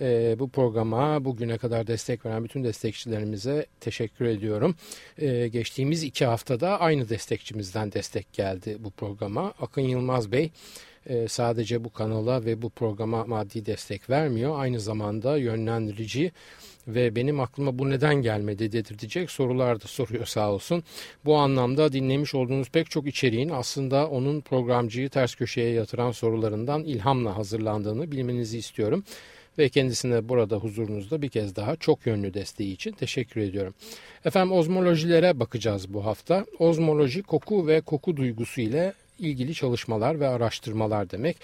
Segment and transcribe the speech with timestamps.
[0.00, 4.74] Ee, bu programa bugüne kadar destek veren bütün destekçilerimize teşekkür ediyorum.
[5.18, 9.54] Ee, geçtiğimiz iki haftada aynı destekçimizden destek geldi bu programa.
[9.60, 10.50] Akın Yılmaz Bey
[11.08, 14.60] e, sadece bu kanala ve bu programa maddi destek vermiyor.
[14.60, 16.32] Aynı zamanda yönlendirici
[16.88, 20.82] ve benim aklıma bu neden gelmedi dedirtecek sorular da soruyor sağ olsun.
[21.24, 27.36] Bu anlamda dinlemiş olduğunuz pek çok içeriğin aslında onun programcıyı ters köşeye yatıran sorularından ilhamla
[27.36, 29.04] hazırlandığını bilmenizi istiyorum
[29.58, 33.74] ve kendisine burada huzurunuzda bir kez daha çok yönlü desteği için teşekkür ediyorum.
[34.24, 36.46] Efendim ozmolojilere bakacağız bu hafta.
[36.58, 41.36] Ozmoloji koku ve koku duygusu ile ilgili çalışmalar ve araştırmalar demek.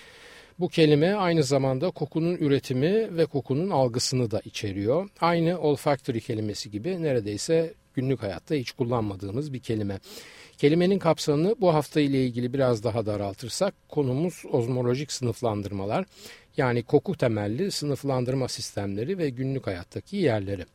[0.59, 5.09] Bu kelime aynı zamanda kokunun üretimi ve kokunun algısını da içeriyor.
[5.21, 10.01] Aynı olfactory kelimesi gibi neredeyse günlük hayatta hiç kullanmadığımız bir kelime.
[10.59, 16.05] Kelimenin kapsamını bu hafta ile ilgili biraz daha daraltırsak konumuz ozmolojik sınıflandırmalar
[16.57, 20.67] yani koku temelli sınıflandırma sistemleri ve günlük hayattaki yerleri.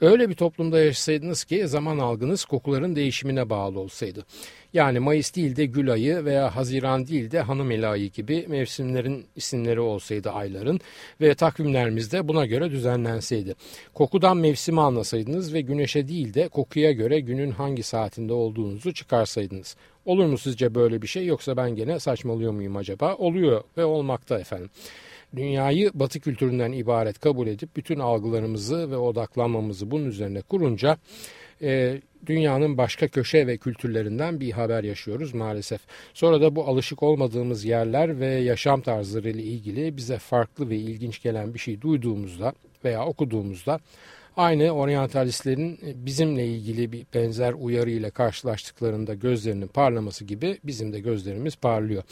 [0.00, 4.26] Öyle bir toplumda yaşasaydınız ki zaman algınız kokuların değişimine bağlı olsaydı.
[4.72, 9.26] Yani Mayıs değil de Gül ayı veya Haziran değil de Hanım Eli ayı gibi mevsimlerin
[9.36, 10.80] isimleri olsaydı ayların
[11.20, 13.54] ve takvimlerimiz de buna göre düzenlenseydi.
[13.94, 19.76] Kokudan mevsimi anlasaydınız ve güneşe değil de kokuya göre günün hangi saatinde olduğunuzu çıkarsaydınız.
[20.04, 23.14] Olur mu sizce böyle bir şey yoksa ben gene saçmalıyor muyum acaba?
[23.14, 24.70] Oluyor ve olmakta efendim
[25.36, 30.96] dünyayı batı kültüründen ibaret kabul edip bütün algılarımızı ve odaklanmamızı bunun üzerine kurunca
[31.62, 35.80] e, dünyanın başka köşe ve kültürlerinden bir haber yaşıyoruz maalesef.
[36.14, 41.22] Sonra da bu alışık olmadığımız yerler ve yaşam tarzları ile ilgili bize farklı ve ilginç
[41.22, 42.52] gelen bir şey duyduğumuzda
[42.84, 43.80] veya okuduğumuzda
[44.38, 51.56] Aynı oryantalistlerin bizimle ilgili bir benzer uyarı ile karşılaştıklarında gözlerinin parlaması gibi bizim de gözlerimiz
[51.56, 52.02] parlıyor.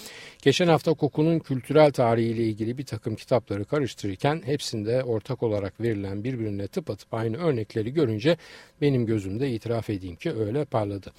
[0.43, 6.25] Geçen hafta kokunun kültürel tarihi ile ilgili bir takım kitapları karıştırırken hepsinde ortak olarak verilen
[6.25, 8.37] birbirine tıpatıp aynı örnekleri görünce
[8.81, 11.13] benim gözümde itiraf edeyim ki öyle parladı.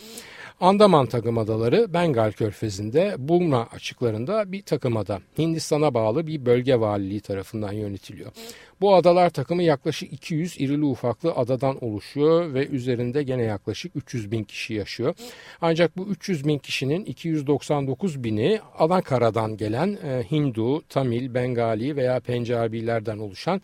[0.60, 5.20] Andaman takım adaları Bengal körfezinde Burma açıklarında bir takım ada.
[5.38, 8.32] Hindistan'a bağlı bir bölge valiliği tarafından yönetiliyor.
[8.82, 14.44] Bu adalar takımı yaklaşık 200 irili ufaklı adadan oluşuyor ve üzerinde gene yaklaşık 300 bin
[14.44, 15.16] kişi yaşıyor.
[15.62, 23.18] Ancak bu 300 bin kişinin 299 bini Anakara'dan gelen e, Hindu, Tamil, Bengali veya Pencabilerden
[23.18, 23.62] oluşan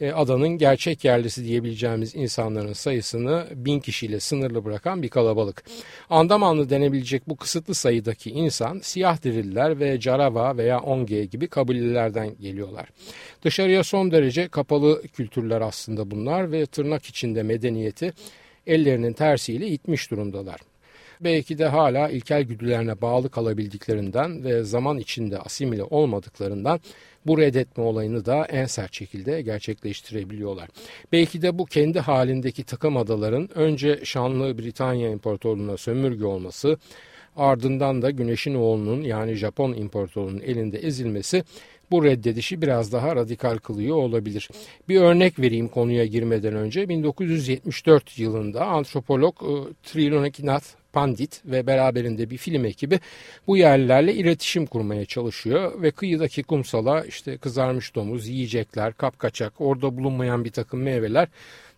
[0.00, 5.64] e, adanın gerçek yerlisi diyebileceğimiz insanların sayısını bin kişiyle sınırlı bırakan bir kalabalık.
[6.10, 12.88] Andamanlı denebilecek bu kısıtlı sayıdaki insan siyah diriller ve Carava veya Onge gibi kabilelerden geliyorlar.
[13.42, 18.12] Dışarıya son derece kapalı kültürler aslında bunlar ve tırnak içinde medeniyeti
[18.66, 20.60] ellerinin tersiyle itmiş durumdalar.
[21.20, 26.80] Belki de hala ilkel güdülerine bağlı kalabildiklerinden ve zaman içinde asimile olmadıklarından
[27.26, 30.68] bu reddetme olayını da en sert şekilde gerçekleştirebiliyorlar.
[31.12, 36.78] Belki de bu kendi halindeki takım adaların önce şanlı Britanya İmparatorluğu'na sömürge olması,
[37.36, 41.44] ardından da Güneşin oğlunun yani Japon İmparatorluğu'nun elinde ezilmesi
[41.90, 44.48] bu reddedişi biraz daha radikal kılıyor olabilir.
[44.88, 46.88] Bir örnek vereyim konuya girmeden önce.
[46.88, 50.66] 1974 yılında antropolog e, Trilonakinath
[50.96, 53.00] Pandit ve beraberinde bir film ekibi
[53.46, 60.44] bu yerlilerle iletişim kurmaya çalışıyor ve kıyıdaki kumsala işte kızarmış domuz, yiyecekler, kapkaçak, orada bulunmayan
[60.44, 61.28] bir takım meyveler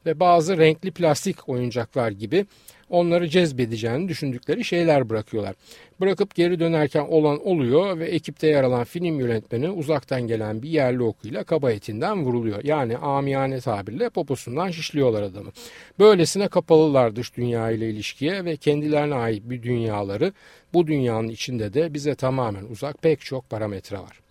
[0.08, 2.46] ve bazı renkli plastik oyuncaklar gibi
[2.90, 5.54] onları cezbedeceğini düşündükleri şeyler bırakıyorlar.
[6.00, 11.02] Bırakıp geri dönerken olan oluyor ve ekipte yer alan film yönetmeni uzaktan gelen bir yerli
[11.02, 12.64] okuyla kaba etinden vuruluyor.
[12.64, 15.50] Yani amiyane tabirle poposundan şişliyorlar adamı.
[15.98, 20.32] Böylesine kapalılar dış dünya ile ilişkiye ve kendilerine ait bir dünyaları
[20.72, 24.27] bu dünyanın içinde de bize tamamen uzak pek çok parametre var.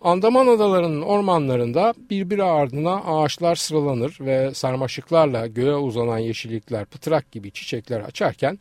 [0.00, 8.00] Andaman adalarının ormanlarında birbiri ardına ağaçlar sıralanır ve sarmaşıklarla göğe uzanan yeşillikler pıtrak gibi çiçekler
[8.00, 8.58] açarken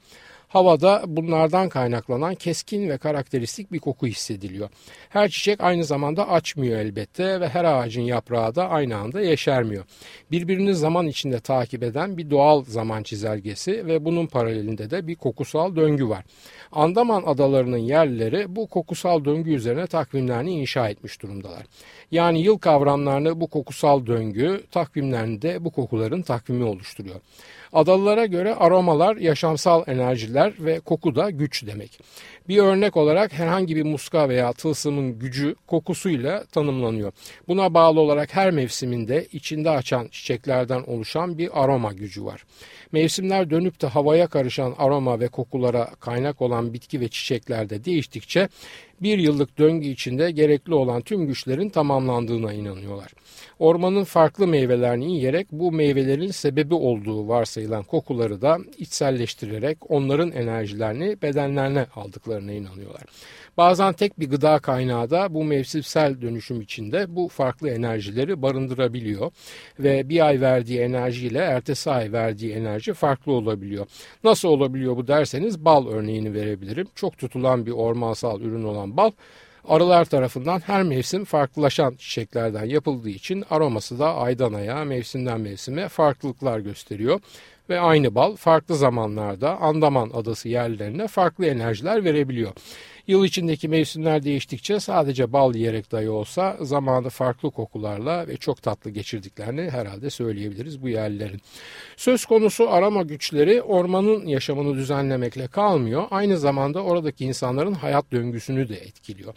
[0.49, 4.69] havada bunlardan kaynaklanan keskin ve karakteristik bir koku hissediliyor.
[5.09, 9.83] Her çiçek aynı zamanda açmıyor elbette ve her ağacın yaprağı da aynı anda yeşermiyor.
[10.31, 15.75] Birbirini zaman içinde takip eden bir doğal zaman çizelgesi ve bunun paralelinde de bir kokusal
[15.75, 16.25] döngü var.
[16.71, 21.63] Andaman adalarının yerlileri bu kokusal döngü üzerine takvimlerini inşa etmiş durumdalar.
[22.11, 27.15] Yani yıl kavramlarını bu kokusal döngü takvimlerinde bu kokuların takvimi oluşturuyor.
[27.73, 31.99] Adalılara göre aromalar yaşamsal enerjiler ve koku da güç demek.
[32.47, 37.11] Bir örnek olarak herhangi bir muska veya tılsımın gücü kokusuyla tanımlanıyor.
[37.47, 42.43] Buna bağlı olarak her mevsiminde içinde açan çiçeklerden oluşan bir aroma gücü var.
[42.91, 48.49] Mevsimler dönüp de havaya karışan aroma ve kokulara kaynak olan bitki ve çiçeklerde değiştikçe
[49.01, 53.11] bir yıllık döngü içinde gerekli olan tüm güçlerin tamamlandığına inanıyorlar.
[53.59, 61.85] Ormanın farklı meyvelerini yiyerek bu meyvelerin sebebi olduğu varsayılan kokuları da içselleştirerek onların enerjilerini bedenlerine
[61.95, 63.03] aldıklarına inanıyorlar.
[63.57, 69.31] Bazen tek bir gıda kaynağı da bu mevsimsel dönüşüm içinde bu farklı enerjileri barındırabiliyor
[69.79, 73.85] ve bir ay verdiği enerjiyle ertesi ay verdiği enerji farklı olabiliyor.
[74.23, 76.87] Nasıl olabiliyor bu derseniz bal örneğini verebilirim.
[76.95, 79.11] Çok tutulan bir ormansal ürün olan bal
[79.67, 86.59] Arılar tarafından her mevsim farklılaşan çiçeklerden yapıldığı için aroması da aydan aya, mevsimden mevsime farklılıklar
[86.59, 87.19] gösteriyor
[87.69, 92.51] ve aynı bal farklı zamanlarda Andaman adası yerlerine farklı enerjiler verebiliyor.
[93.09, 98.89] Yıl içindeki mevsimler değiştikçe sadece bal yiyerek dahi olsa zamanı farklı kokularla ve çok tatlı
[98.89, 101.41] geçirdiklerini herhalde söyleyebiliriz bu yerlilerin.
[101.97, 106.07] Söz konusu arama güçleri ormanın yaşamını düzenlemekle kalmıyor.
[106.11, 109.33] Aynı zamanda oradaki insanların hayat döngüsünü de etkiliyor.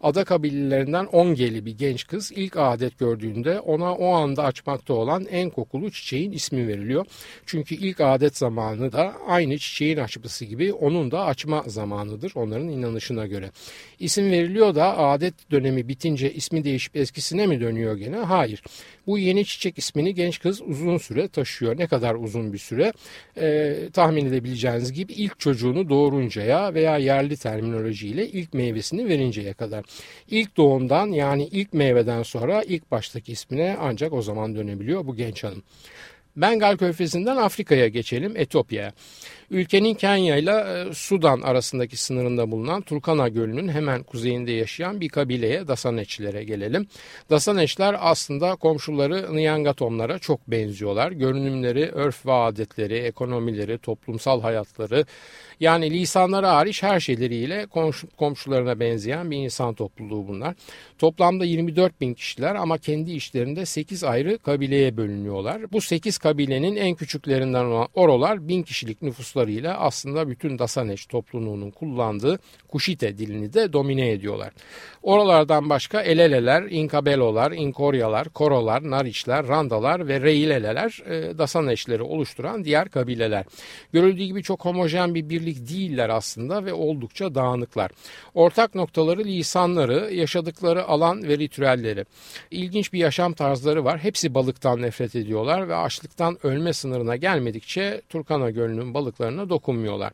[0.00, 5.50] Ada kabilelerinden Ongeli bir genç kız ilk adet gördüğünde ona o anda açmakta olan en
[5.50, 7.06] kokulu çiçeğin ismi veriliyor.
[7.46, 12.68] Çünkü ilk adet zamanı da aynı çiçeğin açması gibi onun da açma zamanıdır onların
[13.14, 13.50] inanışına göre.
[13.98, 18.16] İsim veriliyor da adet dönemi bitince ismi değişip eskisine mi dönüyor gene?
[18.16, 18.62] Hayır.
[19.06, 21.78] Bu yeni çiçek ismini genç kız uzun süre taşıyor.
[21.78, 22.92] Ne kadar uzun bir süre?
[23.36, 29.84] Ee, tahmin edebileceğiniz gibi ilk çocuğunu doğuruncaya veya yerli terminolojiyle ilk meyvesini verinceye kadar.
[30.30, 35.44] İlk doğumdan yani ilk meyveden sonra ilk baştaki ismine ancak o zaman dönebiliyor bu genç
[35.44, 35.62] hanım.
[36.36, 38.92] Bengal Körfezi'nden Afrika'ya geçelim, Etiyopya'ya.
[39.50, 45.68] Ülkenin Kenya ile e, Sudan arasındaki sınırında bulunan Turkana Gölü'nün hemen kuzeyinde yaşayan bir kabileye
[45.68, 46.86] Dasaneçlere gelelim.
[47.30, 51.12] Dasaneçler aslında komşuları Nyangatomlara çok benziyorlar.
[51.12, 55.04] Görünümleri, örf ve adetleri, ekonomileri, toplumsal hayatları
[55.60, 60.54] yani lisanları hariç her şeyleriyle komşu, komşularına benzeyen bir insan topluluğu bunlar.
[60.98, 65.72] Toplamda 24 bin kişiler ama kendi işlerinde 8 ayrı kabileye bölünüyorlar.
[65.72, 72.38] Bu 8 kabilenin en küçüklerinden olan Orolar bin kişilik nüfuslarıyla aslında bütün Dasaneş topluluğunun kullandığı
[72.68, 74.52] Kuşite dilini de domine ediyorlar.
[75.02, 83.44] Oralardan başka Eleleler, İnkabelolar, İnkoryalar, Korolar, Nariçler, Randalar ve Reileleler e, Dasaneşleri oluşturan diğer kabileler.
[83.92, 87.90] Görüldüğü gibi çok homojen bir birlik değiller aslında ve oldukça dağınıklar.
[88.34, 92.04] Ortak noktaları lisanları, yaşadıkları alan ve ritüelleri.
[92.50, 93.98] İlginç bir yaşam tarzları var.
[93.98, 100.12] Hepsi balıktan nefret ediyorlar ve açlıktan ölme sınırına gelmedikçe Turkana Gölü'nün balıklarına dokunmuyorlar.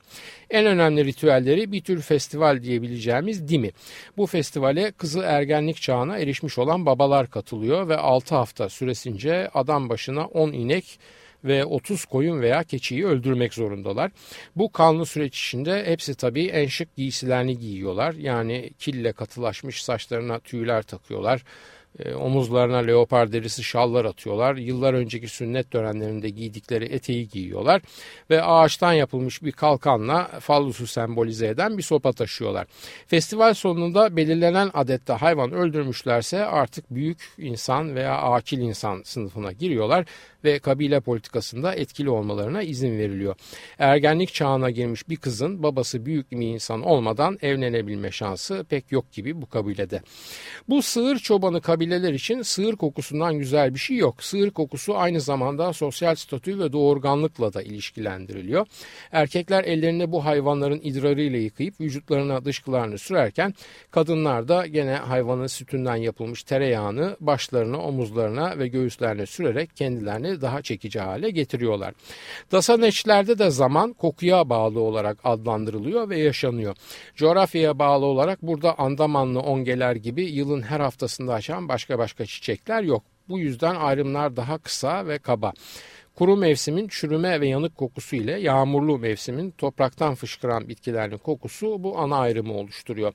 [0.50, 3.70] En önemli ritüelleri bir tür festival diyebileceğimiz Dimi.
[4.16, 10.26] Bu festivale kızı ergenlik çağına erişmiş olan babalar katılıyor ve 6 hafta süresince adam başına
[10.26, 10.98] 10 inek
[11.44, 14.10] ve 30 koyun veya keçiyi öldürmek zorundalar.
[14.56, 18.14] Bu kanlı süreç içinde hepsi tabii en şık giysilerini giyiyorlar.
[18.14, 21.42] Yani kille katılaşmış saçlarına tüyler takıyorlar
[21.98, 24.56] e, omuzlarına leopar derisi şallar atıyorlar.
[24.56, 27.82] Yıllar önceki sünnet törenlerinde giydikleri eteği giyiyorlar
[28.30, 32.66] ve ağaçtan yapılmış bir kalkanla fallusu sembolize eden bir sopa taşıyorlar.
[33.06, 40.06] Festival sonunda belirlenen adette hayvan öldürmüşlerse artık büyük insan veya akil insan sınıfına giriyorlar
[40.44, 43.34] ve kabile politikasında etkili olmalarına izin veriliyor.
[43.78, 49.42] Ergenlik çağına girmiş bir kızın babası büyük bir insan olmadan evlenebilme şansı pek yok gibi
[49.42, 50.02] bu kabilede.
[50.68, 54.22] Bu sığır çobanı kabileler için sığır kokusundan güzel bir şey yok.
[54.22, 58.66] Sığır kokusu aynı zamanda sosyal statü ve doğurganlıkla da ilişkilendiriliyor.
[59.12, 63.54] Erkekler ellerine bu hayvanların idrarıyla yıkayıp vücutlarına dışkılarını sürerken
[63.90, 70.62] kadınlar da gene hayvanın sütünden yapılmış tereyağını başlarına, omuzlarına ve göğüslerine sürerek kendilerini kendilerini daha
[70.62, 71.94] çekici hale getiriyorlar.
[72.52, 76.76] Dasaneçlerde de zaman kokuya bağlı olarak adlandırılıyor ve yaşanıyor.
[77.16, 83.02] Coğrafyaya bağlı olarak burada Andamanlı ongeler gibi yılın her haftasında açan başka başka çiçekler yok.
[83.28, 85.52] Bu yüzden ayrımlar daha kısa ve kaba.
[86.14, 92.16] Kuru mevsimin çürüme ve yanık kokusu ile yağmurlu mevsimin topraktan fışkıran bitkilerin kokusu bu ana
[92.16, 93.12] ayrımı oluşturuyor.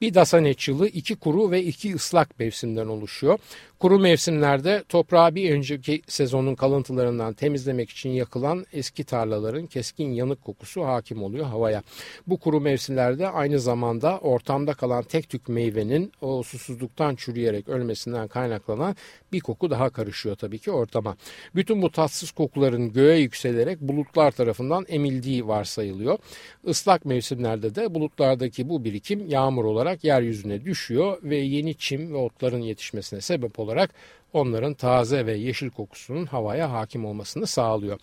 [0.00, 3.38] Bir dasaneç yılı iki kuru ve iki ıslak mevsimden oluşuyor.
[3.80, 10.84] Kuru mevsimlerde toprağı bir önceki sezonun kalıntılarından temizlemek için yakılan eski tarlaların keskin yanık kokusu
[10.84, 11.82] hakim oluyor havaya.
[12.26, 18.96] Bu kuru mevsimlerde aynı zamanda ortamda kalan tek tük meyvenin o susuzluktan çürüyerek ölmesinden kaynaklanan
[19.32, 21.16] bir koku daha karışıyor tabii ki ortama.
[21.54, 26.18] Bütün bu tatsız kokuların göğe yükselerek bulutlar tarafından emildiği varsayılıyor.
[26.64, 32.60] Islak mevsimlerde de bulutlardaki bu birikim yağmur olarak yeryüzüne düşüyor ve yeni çim ve otların
[32.60, 33.90] yetişmesine sebep olarak
[34.32, 37.98] onların taze ve yeşil kokusunun havaya hakim olmasını sağlıyor.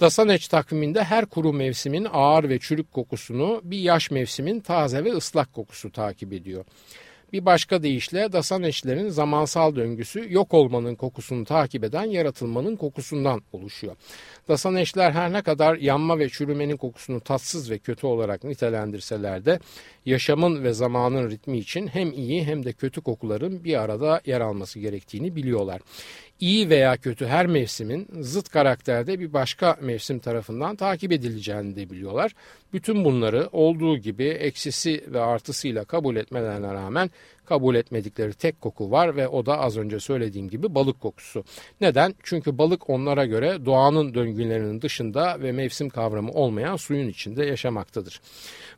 [0.00, 5.52] Dasaneç takviminde her kuru mevsimin ağır ve çürük kokusunu bir yaş mevsimin taze ve ıslak
[5.52, 6.64] kokusu takip ediyor.
[7.34, 13.96] Bir başka deyişle dasaneçlerin zamansal döngüsü yok olmanın kokusunu takip eden yaratılmanın kokusundan oluşuyor.
[14.48, 19.58] Dasaneçler her ne kadar yanma ve çürümenin kokusunu tatsız ve kötü olarak nitelendirseler de
[20.06, 24.78] yaşamın ve zamanın ritmi için hem iyi hem de kötü kokuların bir arada yer alması
[24.78, 25.80] gerektiğini biliyorlar.
[26.40, 32.34] İyi veya kötü her mevsimin zıt karakterde bir başka mevsim tarafından takip edileceğini de biliyorlar.
[32.72, 37.10] Bütün bunları olduğu gibi eksisi ve artısıyla kabul etmelerine rağmen
[37.46, 41.44] kabul etmedikleri tek koku var ve o da az önce söylediğim gibi balık kokusu.
[41.80, 42.14] Neden?
[42.22, 48.20] Çünkü balık onlara göre doğanın döngülerinin dışında ve mevsim kavramı olmayan suyun içinde yaşamaktadır.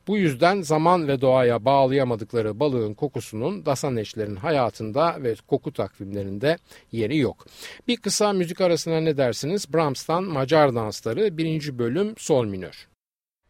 [0.06, 6.56] Bu yüzden zaman ve doğaya bağlayamadıkları balığın kokusunun dasaneçlerin hayatında ve koku takvimlerinde
[6.92, 7.46] yeri yok.
[7.88, 9.74] Bir kısa müzik arasına ne dersiniz?
[9.74, 11.78] Brahms'tan Macar Dansları 1.
[11.78, 12.88] bölüm sol minör.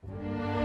[0.02, 0.55] Müzik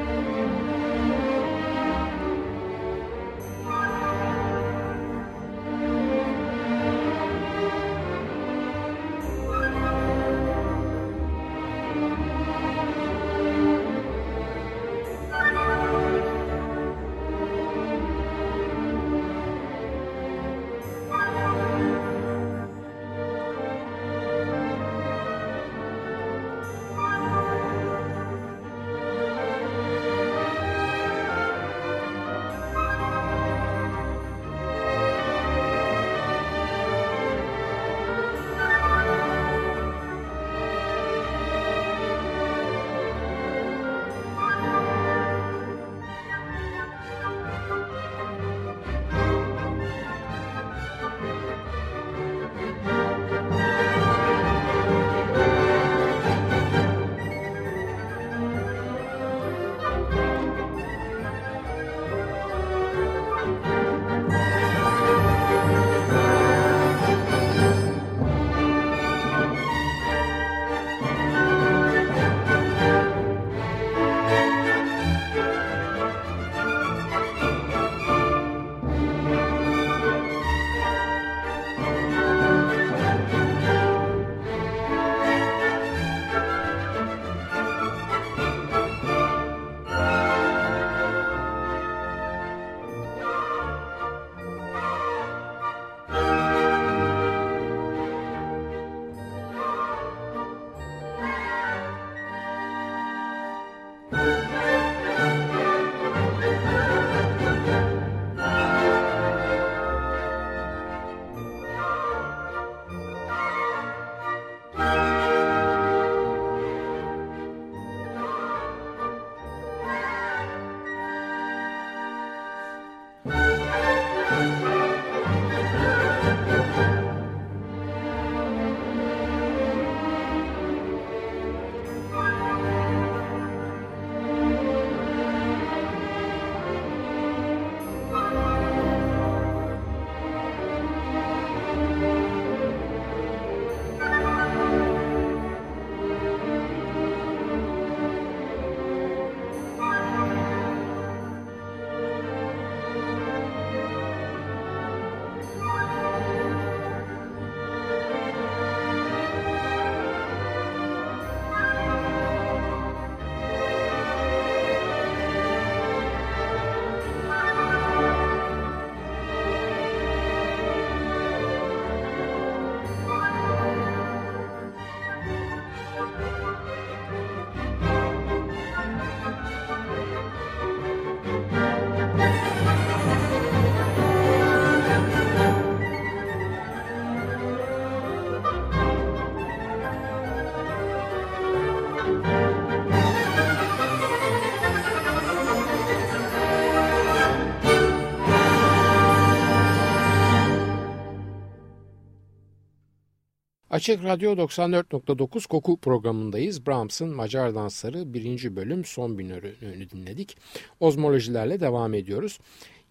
[203.82, 206.68] Açık Radyo 94.9 Koku programındayız.
[206.68, 208.56] Brahms'ın Macar Dansları 1.
[208.56, 210.38] bölüm son binörünü dinledik.
[210.80, 212.40] Ozmolojilerle devam ediyoruz.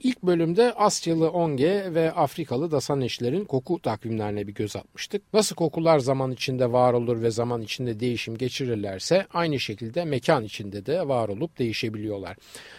[0.02, 5.22] İlk bölümde Asyalı Onge ve Afrikalı Dasaneşlerin koku takvimlerine bir göz atmıştık.
[5.32, 10.86] Nasıl kokular zaman içinde var olur ve zaman içinde değişim geçirirlerse aynı şekilde mekan içinde
[10.86, 12.36] de var olup değişebiliyorlar.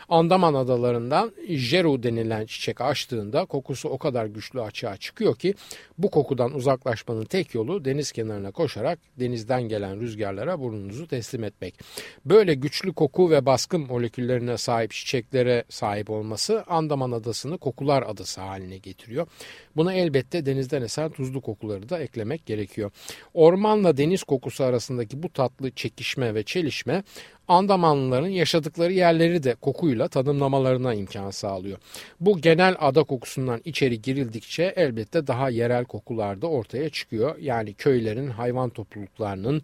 [0.10, 5.54] Andaman adalarından Jeru denilen çiçek açtığında kokusu o kadar güçlü açığa çıkıyor ki
[5.98, 11.80] bu kokudan uzaklaşmanın tek yolu deniz kenarına koşarak denizden gelen rüzgarlara burnunuzu teslim etmek.
[12.26, 18.42] Böyle güçlü koku ve baskın moleküllerine sahip çiçeklere sahip olması Andaman Yunan adasını kokular adası
[18.42, 19.28] haline getiriyor.
[19.76, 22.92] Buna elbette denizden esen tuzlu kokuları da eklemek gerekiyor.
[23.34, 27.04] Ormanla deniz kokusu arasındaki bu tatlı çekişme ve çelişme
[27.48, 31.78] Andamanlıların yaşadıkları yerleri de kokuyla tanımlamalarına imkan sağlıyor.
[32.20, 37.38] Bu genel ada kokusundan içeri girildikçe elbette daha yerel kokular da ortaya çıkıyor.
[37.38, 39.62] Yani köylerin, hayvan topluluklarının,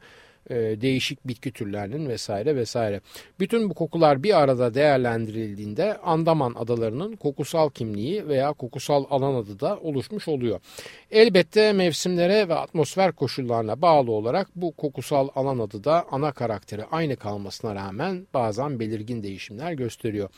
[0.50, 3.01] e, değişik bitki türlerinin vesaire vesaire.
[3.39, 9.80] Bütün bu kokular bir arada değerlendirildiğinde Andaman adalarının kokusal kimliği veya kokusal alan adı da
[9.80, 10.60] oluşmuş oluyor.
[11.12, 17.16] Elbette mevsimlere ve atmosfer koşullarına bağlı olarak bu kokusal alan adı da ana karakteri aynı
[17.16, 20.30] kalmasına rağmen bazen belirgin değişimler gösteriyor.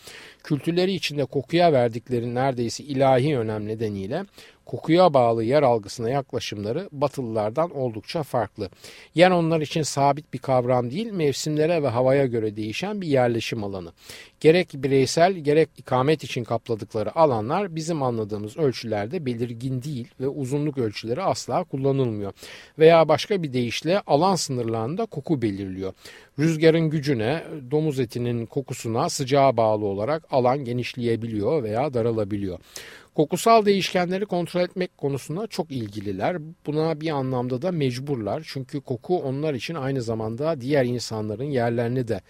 [0.44, 4.26] Kültürleri içinde kokuya verdikleri neredeyse ilahi önem nedeniyle
[4.70, 8.70] kokuya bağlı yer algısına yaklaşımları Batılılardan oldukça farklı.
[9.16, 13.92] Yer onlar için sabit bir kavram değil, mevsimlere ve havaya göre değişen bir yerleşim alanı.
[14.40, 21.22] Gerek bireysel gerek ikamet için kapladıkları alanlar bizim anladığımız ölçülerde belirgin değil ve uzunluk ölçüleri
[21.22, 22.34] asla kullanılmıyor.
[22.80, 25.94] Veya başka bir deyişle alan sınırlarında koku belirliyor.
[26.40, 32.60] Rüzgarın gücüne, domuz etinin kokusuna sıcağa bağlı olarak alan genişleyebiliyor veya daralabiliyor.
[33.20, 36.38] Kokusal değişkenleri kontrol etmek konusunda çok ilgililer.
[36.66, 38.44] Buna bir anlamda da mecburlar.
[38.48, 42.22] Çünkü koku onlar için aynı zamanda diğer insanların yerlerini de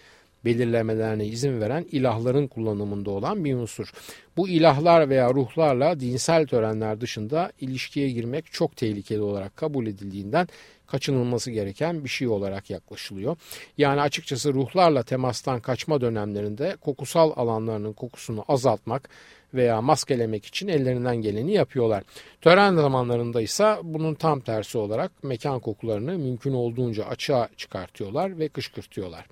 [0.46, 3.92] belirlemelerine izin veren ilahların kullanımında olan bir unsur.
[4.38, 10.48] Bu ilahlar veya ruhlarla dinsel törenler dışında ilişkiye girmek çok tehlikeli olarak kabul edildiğinden
[10.88, 13.38] kaçınılması gereken bir şey olarak yaklaşılıyor.
[13.78, 19.10] Yani açıkçası ruhlarla temastan kaçma dönemlerinde kokusal alanlarının kokusunu azaltmak
[19.54, 22.04] veya maskelemek için ellerinden geleni yapıyorlar.
[22.42, 29.26] Tören zamanlarında ise bunun tam tersi olarak mekan kokularını mümkün olduğunca açığa çıkartıyorlar ve kışkırtıyorlar.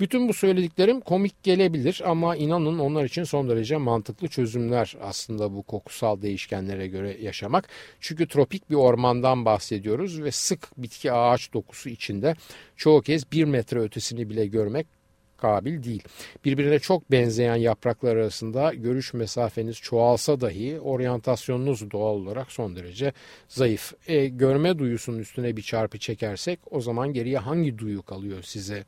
[0.00, 5.62] Bütün bu söylediklerim komik gelebilir ama inanın onlar için son derece mantıklı çözümler aslında bu
[5.62, 7.68] kokusal değişkenlere göre yaşamak.
[8.00, 12.34] Çünkü tropik bir ormandan bahsediyoruz ve sık bitki ağaç dokusu içinde
[12.76, 14.97] çoğu kez bir metre ötesini bile görmek
[15.38, 16.02] kabil değil.
[16.44, 23.12] Birbirine çok benzeyen yapraklar arasında görüş mesafeniz çoğalsa dahi oryantasyonunuz doğal olarak son derece
[23.48, 23.92] zayıf.
[24.08, 28.84] E, görme duyusunun üstüne bir çarpı çekersek o zaman geriye hangi duyu kalıyor size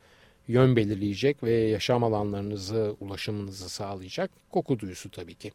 [0.48, 5.52] yön belirleyecek ve yaşam alanlarınızı, ulaşımınızı sağlayacak koku duyusu tabii ki.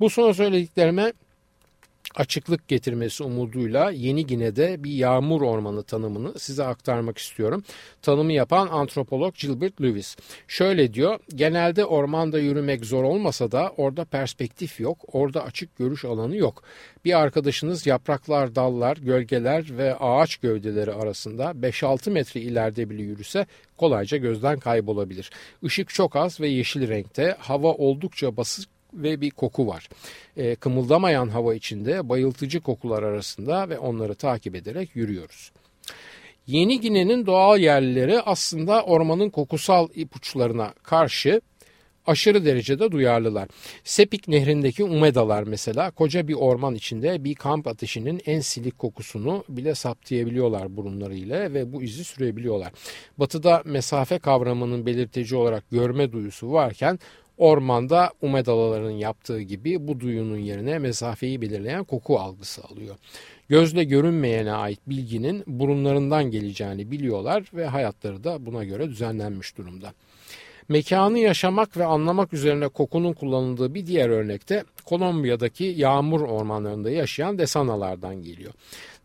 [0.00, 1.12] Bu son söylediklerime
[2.16, 7.62] açıklık getirmesi umuduyla Yeni Gine'de bir yağmur ormanı tanımını size aktarmak istiyorum.
[8.02, 10.16] Tanımı yapan antropolog Gilbert Lewis.
[10.48, 16.36] Şöyle diyor, genelde ormanda yürümek zor olmasa da orada perspektif yok, orada açık görüş alanı
[16.36, 16.62] yok.
[17.04, 24.16] Bir arkadaşınız yapraklar, dallar, gölgeler ve ağaç gövdeleri arasında 5-6 metre ileride bile yürüse kolayca
[24.16, 25.30] gözden kaybolabilir.
[25.62, 29.88] Işık çok az ve yeşil renkte, hava oldukça basık ve bir koku var.
[30.36, 35.52] E, kımıldamayan hava içinde bayıltıcı kokular arasında ve onları takip ederek yürüyoruz.
[36.46, 41.40] Yeni Gine'nin doğal yerlileri aslında ormanın kokusal ipuçlarına karşı
[42.06, 43.48] aşırı derecede duyarlılar.
[43.84, 49.74] Sepik nehrindeki umedalar mesela koca bir orman içinde bir kamp ateşinin en silik kokusunu bile
[49.74, 52.72] saptayabiliyorlar burunlarıyla ve bu izi sürebiliyorlar.
[53.18, 56.98] Batıda mesafe kavramının belirtici olarak görme duyusu varken
[57.38, 62.96] Ormanda umedalaların yaptığı gibi bu duyunun yerine mesafeyi belirleyen koku algısı alıyor.
[63.48, 69.92] Gözle görünmeyene ait bilginin burunlarından geleceğini biliyorlar ve hayatları da buna göre düzenlenmiş durumda.
[70.68, 78.22] Mekanı yaşamak ve anlamak üzerine kokunun kullanıldığı bir diğer örnekte Kolombiya'daki yağmur ormanlarında yaşayan desanalardan
[78.22, 78.52] geliyor.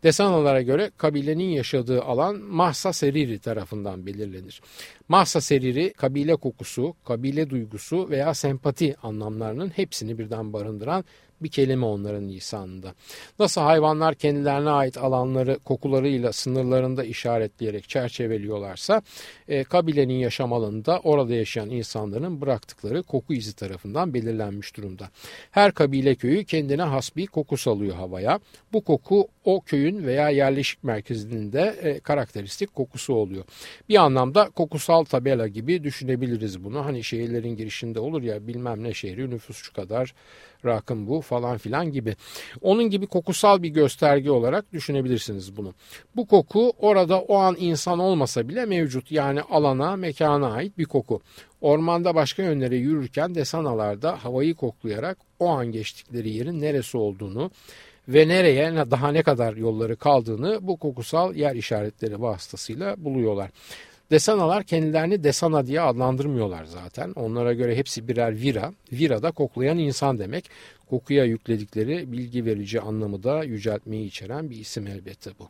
[0.02, 4.62] Desanalara göre kabilenin yaşadığı alan Mahsa Seriri tarafından belirlenir.
[5.08, 11.04] Mahsa Seriri kabile kokusu, kabile duygusu veya sempati anlamlarının hepsini birden barındıran
[11.44, 12.94] bir kelime onların lisanında.
[13.38, 19.02] Nasıl hayvanlar kendilerine ait alanları kokularıyla sınırlarında işaretleyerek çerçeveliyorlarsa
[19.48, 25.10] e, kabilenin yaşam alanında orada yaşayan insanların bıraktıkları koku izi tarafından belirlenmiş durumda.
[25.50, 28.40] Her kabile köyü kendine has bir koku salıyor havaya.
[28.72, 33.44] Bu koku o köyün veya yerleşik merkezinin de e, karakteristik kokusu oluyor.
[33.88, 36.84] Bir anlamda kokusal tabela gibi düşünebiliriz bunu.
[36.84, 40.14] Hani şehirlerin girişinde olur ya bilmem ne şehri nüfus şu kadar
[40.64, 42.16] rakım bu falan filan gibi.
[42.60, 45.74] Onun gibi kokusal bir gösterge olarak düşünebilirsiniz bunu.
[46.16, 51.20] Bu koku orada o an insan olmasa bile mevcut yani alana mekana ait bir koku.
[51.60, 57.50] Ormanda başka yönlere yürürken desanalarda havayı koklayarak o an geçtikleri yerin neresi olduğunu
[58.08, 63.50] ve nereye daha ne kadar yolları kaldığını bu kokusal yer işaretleri vasıtasıyla buluyorlar.
[64.12, 67.12] Desanalar kendilerini desana diye adlandırmıyorlar zaten.
[67.12, 68.72] Onlara göre hepsi birer vira.
[68.92, 70.50] Vira da koklayan insan demek.
[70.90, 75.48] Kokuya yükledikleri bilgi verici anlamı da yüceltmeyi içeren bir isim elbette bu.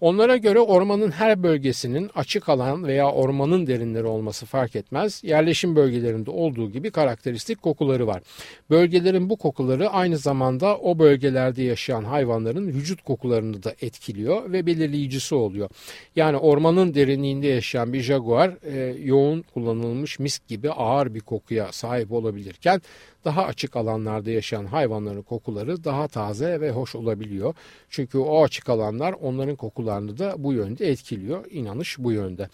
[0.00, 5.20] Onlara göre ormanın her bölgesinin açık alan veya ormanın derinleri olması fark etmez.
[5.24, 8.22] Yerleşim bölgelerinde olduğu gibi karakteristik kokuları var.
[8.70, 15.34] Bölgelerin bu kokuları aynı zamanda o bölgelerde yaşayan hayvanların vücut kokularını da etkiliyor ve belirleyicisi
[15.34, 15.70] oluyor.
[16.16, 22.12] Yani ormanın derinliğinde yaşayan bir jaguar e, yoğun kullanılmış misk gibi ağır bir kokuya sahip
[22.12, 22.82] olabilirken
[23.24, 27.54] daha açık alanlarda yaşayan hayvanların kokuları daha taze ve hoş olabiliyor.
[27.88, 31.44] Çünkü o açık alanlar onların kokularını da bu yönde etkiliyor.
[31.50, 32.48] İnanış bu yönde.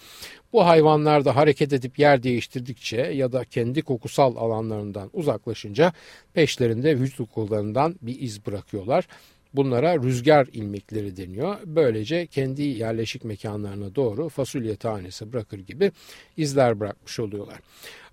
[0.52, 5.92] Bu hayvanlar da hareket edip yer değiştirdikçe ya da kendi kokusal alanlarından uzaklaşınca
[6.34, 9.08] peşlerinde vücut kokularından bir iz bırakıyorlar.
[9.54, 11.56] Bunlara rüzgar ilmekleri deniyor.
[11.66, 15.92] Böylece kendi yerleşik mekanlarına doğru fasulye tanesi bırakır gibi
[16.36, 17.58] izler bırakmış oluyorlar.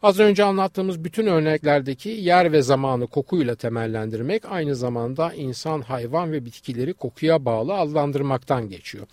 [0.03, 6.45] Az önce anlattığımız bütün örneklerdeki yer ve zamanı kokuyla temellendirmek aynı zamanda insan, hayvan ve
[6.45, 9.07] bitkileri kokuya bağlı adlandırmaktan geçiyor.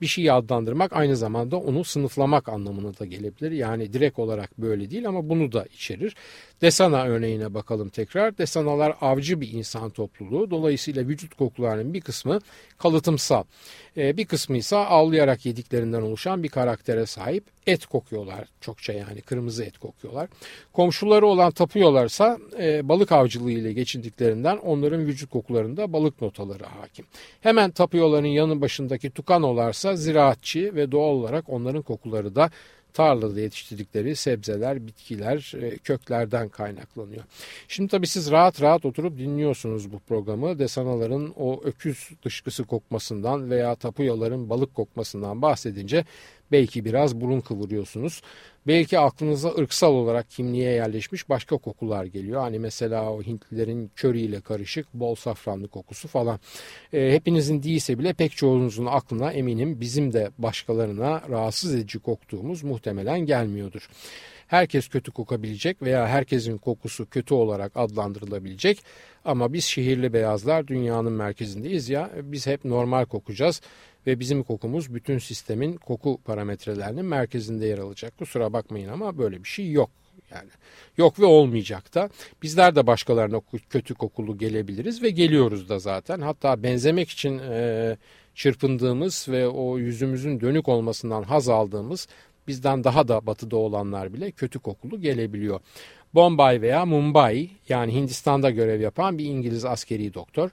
[0.00, 3.50] Bir şeyi adlandırmak aynı zamanda onu sınıflamak anlamına da gelebilir.
[3.50, 6.16] Yani direkt olarak böyle değil ama bunu da içerir.
[6.62, 8.38] Desana örneğine bakalım tekrar.
[8.38, 10.50] Desanalar avcı bir insan topluluğu.
[10.50, 12.38] Dolayısıyla vücut kokularının bir kısmı
[12.78, 13.44] kalıtımsal.
[13.96, 17.44] Ee, bir kısmı ise avlayarak yediklerinden oluşan bir karaktere sahip.
[17.66, 20.28] Et kokuyorlar çokça yani kırmızı et kokuyorlar.
[20.72, 27.06] Komşuları olan tapıyorlarsa e, balık avcılığı ile geçindiklerinden onların vücut kokularında balık notaları hakim.
[27.40, 32.50] Hemen tapıyorların yanı başındaki tukanolarsa ziraatçı ve doğal olarak onların kokuları da
[32.94, 37.24] tarlada yetiştirdikleri sebzeler, bitkiler, e, köklerden kaynaklanıyor.
[37.68, 40.58] Şimdi tabii siz rahat rahat oturup dinliyorsunuz bu programı.
[40.58, 46.04] Desanaların o öküz dışkısı kokmasından veya tapuyaların balık kokmasından bahsedince
[46.54, 48.22] belki biraz burun kıvırıyorsunuz.
[48.66, 52.40] Belki aklınıza ırksal olarak kimliğe yerleşmiş başka kokular geliyor.
[52.40, 56.40] Hani mesela o Hintlilerin köriyle karışık bol safranlı kokusu falan.
[56.92, 63.20] E, hepinizin değilse bile pek çoğunuzun aklına eminim bizim de başkalarına rahatsız edici koktuğumuz muhtemelen
[63.20, 63.88] gelmiyordur
[64.46, 68.84] herkes kötü kokabilecek veya herkesin kokusu kötü olarak adlandırılabilecek.
[69.24, 73.60] Ama biz şehirli beyazlar dünyanın merkezindeyiz ya biz hep normal kokacağız
[74.06, 78.18] ve bizim kokumuz bütün sistemin koku parametrelerinin merkezinde yer alacak.
[78.18, 79.90] Kusura bakmayın ama böyle bir şey yok.
[80.34, 80.48] Yani
[80.96, 82.08] yok ve olmayacak da.
[82.42, 83.40] Bizler de başkalarına
[83.70, 86.20] kötü kokulu gelebiliriz ve geliyoruz da zaten.
[86.20, 87.96] Hatta benzemek için e,
[88.34, 92.08] çırpındığımız ve o yüzümüzün dönük olmasından haz aldığımız
[92.48, 95.60] bizden daha da batıda olanlar bile kötü kokulu gelebiliyor.
[96.14, 100.50] Bombay veya Mumbai yani Hindistan'da görev yapan bir İngiliz askeri doktor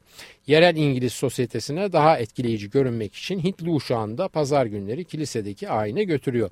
[0.48, 6.50] yerel İngiliz sosyetesine daha etkileyici görünmek için Hintli uşağını pazar günleri kilisedeki ayine götürüyor.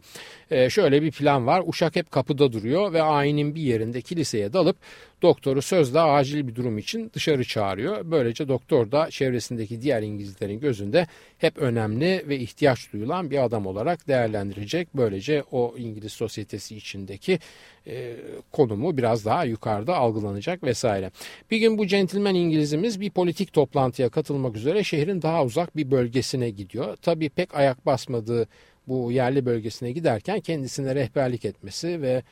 [0.52, 4.78] Ee, şöyle bir plan var uşak hep kapıda duruyor ve ayinin bir yerinde kiliseye dalıp
[5.22, 8.12] doktoru sözle acil bir durum için dışarı çağırıyor.
[8.12, 14.08] Böylece doktor da çevresindeki diğer İngilizlerin gözünde hep önemli ve ihtiyaç duyulan bir adam olarak
[14.08, 14.88] değerlendirecek.
[14.96, 17.40] Böylece o İngiliz sosyetesi içindeki
[17.88, 18.16] e,
[18.52, 21.12] konumu biraz daha yukarıda algılanacak vesaire.
[21.52, 26.50] Bir gün bu centilmen İngilizimiz bir politik toplantıya katılmak üzere şehrin daha uzak bir bölgesine
[26.50, 26.98] gidiyor.
[27.02, 28.48] Tabii pek ayak basmadığı
[28.88, 32.24] bu yerli bölgesine giderken kendisine rehberlik etmesi ve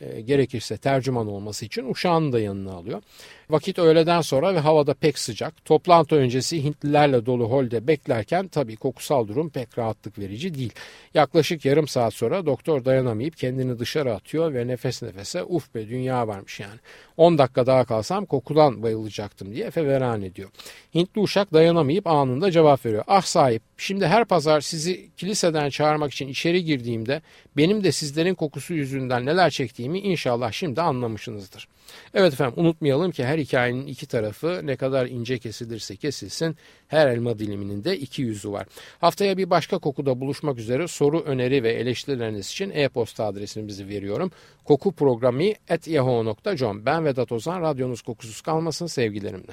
[0.00, 3.02] e, gerekirse tercüman olması için uşağını da yanına alıyor.
[3.50, 5.64] Vakit öğleden sonra ve havada pek sıcak.
[5.64, 10.72] Toplantı öncesi Hintlilerle dolu holde beklerken tabii kokusal durum pek rahatlık verici değil.
[11.14, 16.28] Yaklaşık yarım saat sonra doktor dayanamayıp kendini dışarı atıyor ve nefes nefese uf be dünya
[16.28, 16.80] varmış yani.
[17.16, 20.50] 10 dakika daha kalsam kokudan bayılacaktım diye feveran ediyor.
[20.94, 23.04] Hintli uşak dayanamayıp anında cevap veriyor.
[23.06, 27.22] Ah sahip şimdi her pazar sizi kiliseden çağırmak için içeri girdiğimde
[27.56, 31.75] benim de sizlerin kokusu yüzünden neler çektiğimi inşallah şimdi anlamışsınızdır.''
[32.14, 36.56] Evet efendim unutmayalım ki her hikayenin iki tarafı ne kadar ince kesilirse kesilsin
[36.88, 38.66] her elma diliminin de iki yüzü var.
[39.00, 44.30] Haftaya bir başka kokuda buluşmak üzere soru, öneri ve eleştirileriniz için e-posta adresimizi veriyorum.
[44.64, 49.52] kokuprogrami.yahoo.com Ben Vedat Ozan, radyonuz kokusuz kalmasın sevgilerimle.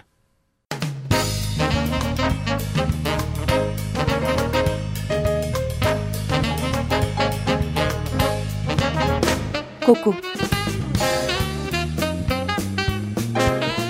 [9.86, 10.16] Koku